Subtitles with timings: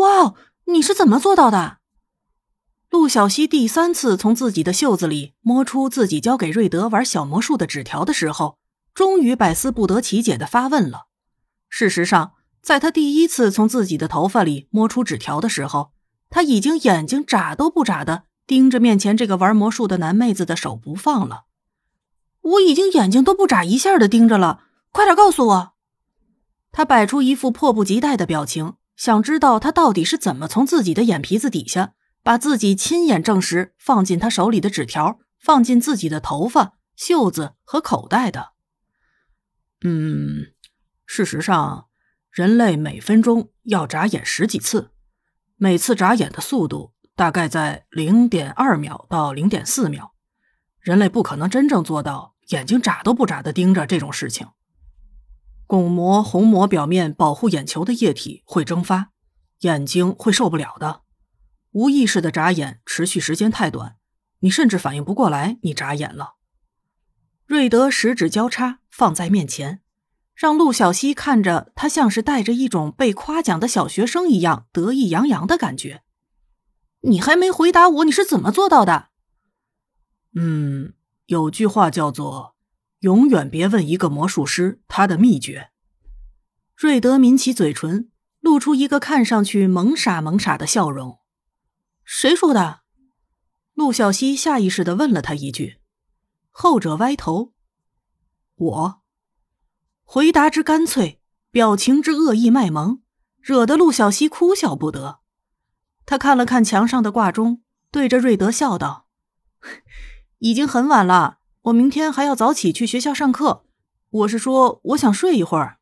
[0.00, 0.34] 哇，
[0.66, 1.78] 你是怎么做到的？
[2.88, 8.58] 陆小西第三次从自己的袖子里摸出自己交给瑞德玩小魔术的纸条的时候，
[8.94, 11.06] 终于百思不得其解的发问了。
[11.68, 12.32] 事实上，
[12.62, 15.92] 在他第一次从自己的头发里摸出纸条的时候，
[16.28, 21.44] 他已经眼睛眨都不眨的盯着面前这个玩魔术的男妹子的手不放了。
[22.40, 25.72] 我已经眼睛都不眨一下的盯着了，快点告诉我！
[26.72, 31.94] 他摆出一副迫不及待的表情，想知道他到底是怎么从自己的眼皮子底下。
[32.22, 38.50] 把自己亲眼证实放进他手里的纸条放进自己的头发、袖子和口袋的。
[39.80, 40.52] 嗯，
[41.06, 41.86] 事实上，
[42.30, 44.90] 人类每分钟要眨眼十几次，
[45.56, 50.12] 每次眨眼的速度大概在零点二秒到零点四秒。
[50.78, 54.46] 人类不可能真正做到眼睛眨都不眨的盯着这种事情。
[55.70, 59.12] 巩膜、虹膜表面保护眼球的液体会蒸发，
[59.60, 61.02] 眼睛会受不了的。
[61.70, 63.94] 无意识的眨眼持续时间太短，
[64.40, 66.34] 你甚至反应不过来你眨眼了。
[67.46, 69.80] 瑞德十指交叉放在面前，
[70.34, 76.02] 让陆小西看着他，像是带着一种被夸奖的小学生一样得意洋洋的感觉。
[77.02, 79.10] 你还没回答我，你是怎么做到的？
[80.34, 80.94] 嗯，
[81.26, 82.56] 有句话叫做
[83.00, 85.70] “永远别问一个魔术师他的秘诀”。
[86.74, 91.18] 瑞德抿起嘴唇，露出一个看上去萌傻萌傻的笑容。
[92.04, 92.80] 谁说的？
[93.74, 95.78] 陆小西下意识的问了他一句。
[96.50, 97.52] 后者歪头。
[98.56, 99.02] 我。
[100.02, 103.02] 回答之干脆，表情之恶意卖萌，
[103.40, 105.20] 惹得陆小西哭笑不得。
[106.04, 109.06] 他看了看墙上的挂钟，对着瑞德笑道
[110.40, 113.64] ：“已经很晚了，我明天还要早起去学校上课。
[114.10, 115.78] 我是说，我想睡一会儿。”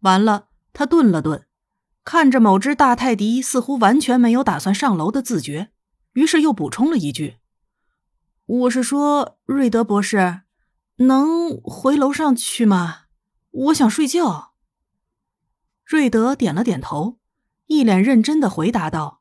[0.00, 1.44] 完了，他顿了顿。
[2.04, 5.72] 看着某只大泰迪似乎完全没有打算上楼的自觉，
[6.14, 7.36] 于是又补充了一句
[8.46, 10.40] ：“我是说，瑞德博士，
[10.96, 13.00] 能回楼上去吗？
[13.50, 14.54] 我想睡觉。”
[15.84, 17.18] 瑞德点了点头，
[17.66, 19.20] 一脸认真的回答道：“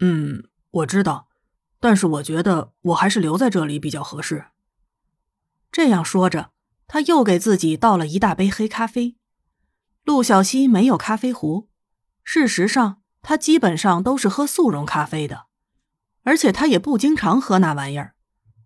[0.00, 1.29] 嗯，我知道，
[1.80, 4.46] 但是我觉得我还是留在这里比较合适。”
[5.72, 6.50] 这样说着，
[6.86, 9.16] 他又给自己倒了一大杯黑咖啡。
[10.04, 11.68] 陆小西没有咖啡壶。
[12.22, 15.46] 事实上，他基本上都是喝速溶咖啡的，
[16.22, 18.14] 而且他也不经常喝那玩意儿。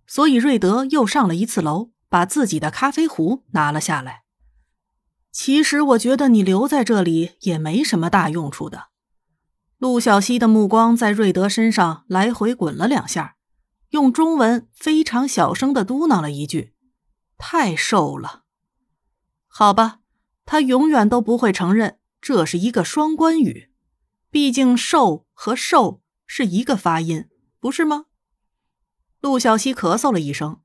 [0.06, 4.24] 所以瑞德又上了一次楼，把自己的咖啡壶拿了下来。
[5.32, 8.88] 其实我觉得你留在这里也没什么大用处的。
[9.84, 13.36] 陆小西的目光在瑞德身上来回滚了两下，
[13.90, 16.72] 用中文非常小声的嘟囔了一句
[17.36, 18.44] ：“太瘦了。”
[19.46, 19.98] 好吧，
[20.46, 21.98] 他永远都不会承认。
[22.22, 23.68] 这是一个双关语，
[24.30, 27.26] 毕竟“瘦”和“瘦”是一个发音，
[27.60, 28.06] 不是吗？
[29.20, 30.60] 陆小西咳嗽了一声，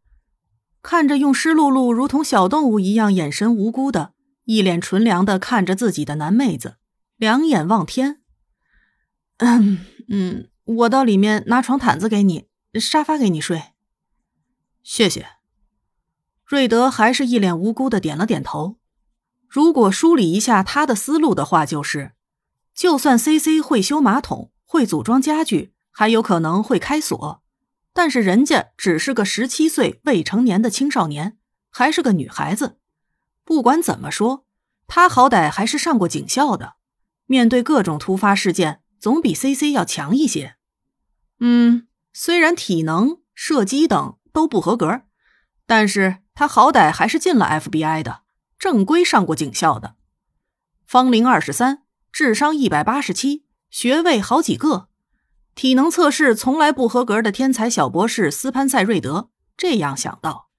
[0.82, 4.14] 看着用湿漉漉、如同小动物一样眼神无辜的、
[4.46, 6.78] 一脸纯良的看着自己的男妹子，
[7.18, 8.19] 两眼望天。
[9.40, 12.48] 嗯 嗯，我到里面拿床毯子给你，
[12.80, 13.74] 沙发给你睡。
[14.84, 15.28] 谢谢。
[16.46, 18.78] 瑞德还是一脸无辜的点了点头。
[19.48, 22.14] 如果梳理一下他的思路的话，就是，
[22.74, 27.42] 就算 C C 会修马桶、会组装家具，还有可能会开锁，
[27.94, 31.38] 但是人家只是个十七岁未成年的青少年，
[31.70, 32.78] 还是个女孩子。
[33.44, 34.46] 不管怎么说，
[34.86, 36.76] 她好歹还是上过警校的，
[37.26, 40.56] 面对各种突发事件，总比 C C 要强一些。
[41.40, 45.02] 嗯，虽然体能、射击等都不合格，
[45.66, 48.24] 但是他好歹还是进了 F B I 的。
[48.58, 49.96] 正规上过警校的，
[50.86, 54.90] 芳龄二十三，智商一百八十七，学位好几个，
[55.56, 60.50] 体能测试从来不合格的天才小博士斯潘塞瑞德这样想到。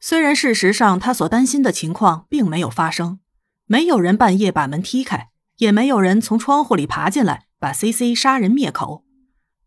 [0.00, 3.20] 虽然事实上他所担心的情况并没有发生，
[3.66, 9.04] 没有人半夜把门踢开，也没有人从窗户里爬进来把 C C 杀人灭口。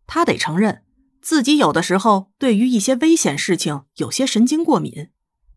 [0.06, 0.84] 他得承认
[1.20, 5.10] 自己有的时候对于一些危险事情有些神经过敏，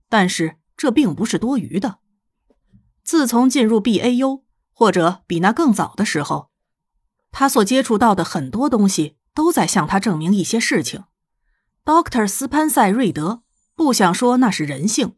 [0.09, 0.57] 但是。
[0.77, 1.99] 这并不是多余的。
[3.03, 6.49] 自从进入 B A U 或者比那更早的时候，
[7.31, 11.03] 他所接触到的很多东西都在向他证明一些事情。
[11.85, 13.43] Doctor 斯潘塞瑞德
[13.75, 15.17] 不想说那是人性，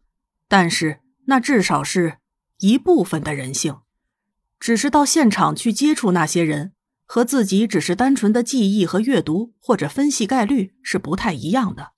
[0.50, 2.18] 但是那至少是
[2.58, 3.78] 一部分的人性。
[4.64, 6.72] 只是到现场去接触那些人，
[7.06, 11.92] 和自己只是单纯的记忆和阅读或者分析概率是不太一样的。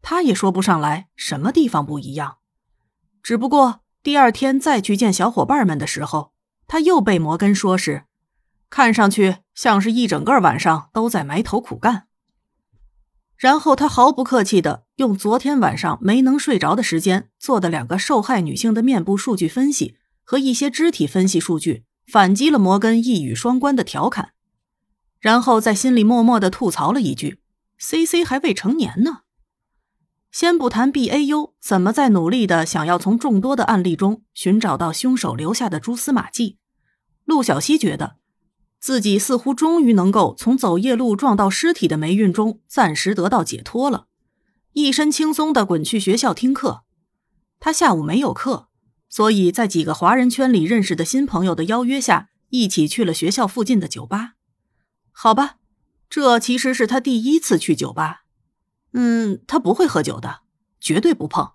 [0.00, 2.38] 他也说不上来什么地方不一样。
[3.22, 6.32] 只不过第二天再去见小伙伴们的时候，
[6.66, 8.04] 他又被摩根说是
[8.70, 12.06] 看上去像是一整个晚上都在埋头苦干。
[13.36, 24.30] 然后他毫不客气的用昨天晚上没能睡着的时间做的两个受害女性的面部数据分析和一些肢体分析数据，反击了摩根一语双关的调侃，
[25.20, 27.38] 然后在心里默默的吐槽了一句
[27.78, 29.20] ：“C C 还未成年呢。”
[30.32, 36.58] 先不谈 B A U 怎么在努力的想要从众多的案例中寻找到凶手留下的蛛丝马迹，
[37.24, 38.16] 陆小西觉得。
[38.80, 44.08] 自己似乎终于能够从走夜路撞到尸体的霉运中暂时得到解脱了，
[44.72, 46.82] 一身轻松的滚去学校听课。
[47.60, 48.68] 他下午没有课，
[49.14, 54.32] 所以在几个华人圈里认识的新朋友的邀约下，一起去了学校附近的酒吧。
[55.12, 55.58] 好吧，
[56.10, 58.24] 这其实是他第一次去酒吧。
[58.92, 60.40] 嗯，他不会喝酒的，
[60.80, 61.52] 绝对不碰。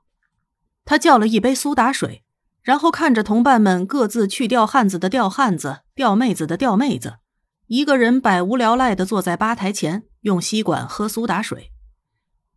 [0.85, 2.23] 他叫了一杯苏打水。
[2.61, 7.17] 然后看着同伴们各自去钓汉子的钓汉子，钓妹子的钓妹子，
[7.67, 11.73] 一个人百无聊赖的坐在吧台前，用吸管喝苏打水。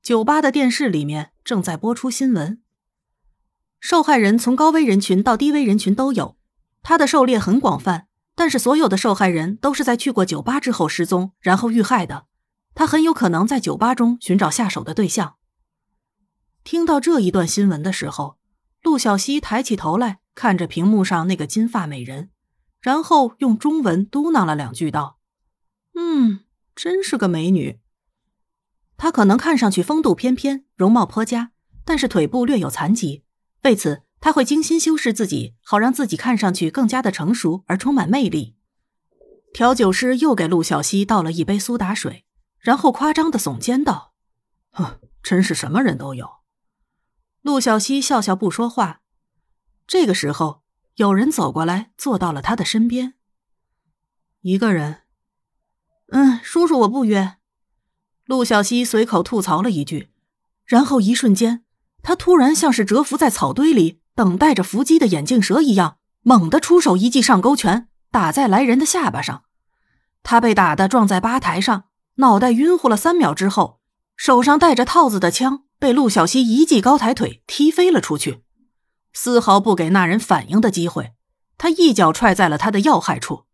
[0.00, 2.62] 酒吧的电视里面正在播出新闻。
[3.82, 6.36] 受害人从高危人群到低危人群都有，
[6.84, 8.06] 他的狩猎很广泛，
[8.36, 12.26] 但是所有的受害人都是在去过酒吧之后失踪，然后遇害的。
[12.76, 15.34] 他很有可能在酒吧中寻找下手的对象。
[16.62, 18.38] 听到这一段新闻的时候。
[18.84, 22.30] 陆小西抬起头来看着屏幕上那个金发美人，
[22.80, 25.20] 然后用中文嘟囔了两句，道
[25.94, 26.40] ：“嗯，
[26.74, 27.78] 真是个美女。
[28.96, 31.52] 她可能看上去风度翩翩，容貌颇佳，
[31.84, 33.22] 但是腿部略有残疾。
[33.62, 38.56] 为此，她会精心修饰自己，好让自己看上去更加的成熟而充满魅力。”
[39.54, 42.24] 调酒师又给陆小西倒了一杯苏打水，
[42.58, 44.14] 然后夸张的耸肩道
[44.72, 46.28] ：“哼，真是什么人都有。”
[47.42, 49.02] 陆小西笑笑不说话。
[49.86, 50.62] 这个时候，
[50.94, 53.14] 有人走过来，坐到了他的身边。
[54.40, 55.02] 一个人。
[56.08, 57.36] 嗯，叔叔，我不约。
[58.24, 60.10] 陆小西随口吐槽了一句，
[60.64, 61.64] 然后一瞬间，
[62.02, 69.44] 他突然像是蛰伏在草堆里等待着伏击的眼镜蛇一样，猛地出手一记上勾拳，打在来人的下巴上。
[70.22, 71.84] 他被打得撞在吧台上，
[72.16, 73.80] 脑袋晕乎了三秒之后，
[74.16, 75.64] 手上带着套子的枪。
[75.78, 78.44] 被陆小西一记高抬腿踢飞了出去，
[79.12, 81.14] 丝毫不给那人反应的机会。
[81.58, 83.46] 他一脚踹在了他的要害处，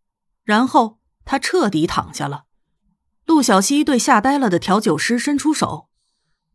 [0.43, 2.43] 然后他彻底躺下了。
[3.25, 5.89] 陆小西对吓呆了的调酒师伸出手，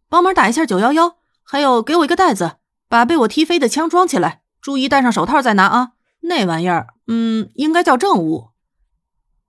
[0.09, 2.57] 帮忙打一下九幺幺，还有给我一个袋子，
[2.89, 5.93] 把被我踢飞的枪装起来，注意戴上手套再拿啊。
[6.23, 8.51] 那玩意儿，嗯，应该叫证物。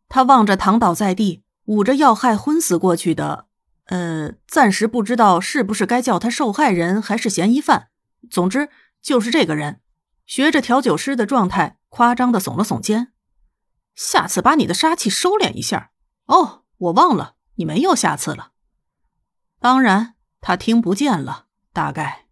[0.10, 3.48] 他望着躺倒在地、捂着要害昏死过去的。
[3.86, 7.90] 呃，暂时不知道是不是该叫他受害人还是嫌疑犯。
[8.30, 8.70] 总之
[9.02, 9.80] 就是这个人，
[10.26, 13.14] 学着调酒师的状态，夸张的耸了耸肩。
[13.96, 15.92] 下次把你的杀气收敛一下。
[16.26, 18.52] 哦，我忘了，你没有下次了。
[19.60, 21.46] 当然，他听不见了，
[21.76, 22.25] 大概。